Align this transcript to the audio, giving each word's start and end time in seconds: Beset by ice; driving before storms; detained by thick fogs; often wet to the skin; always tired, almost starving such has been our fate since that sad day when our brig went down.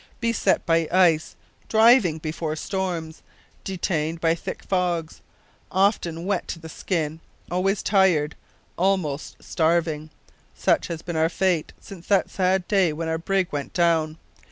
Beset 0.19 0.65
by 0.65 0.87
ice; 0.91 1.35
driving 1.69 2.17
before 2.17 2.55
storms; 2.55 3.21
detained 3.63 4.19
by 4.19 4.33
thick 4.33 4.63
fogs; 4.63 5.21
often 5.71 6.25
wet 6.25 6.47
to 6.47 6.57
the 6.57 6.69
skin; 6.69 7.19
always 7.51 7.83
tired, 7.83 8.33
almost 8.79 9.37
starving 9.43 10.09
such 10.55 10.87
has 10.87 11.03
been 11.03 11.15
our 11.15 11.29
fate 11.29 11.71
since 11.79 12.07
that 12.07 12.31
sad 12.31 12.67
day 12.67 12.91
when 12.91 13.07
our 13.09 13.19
brig 13.19 13.49
went 13.51 13.73
down. 13.73 14.17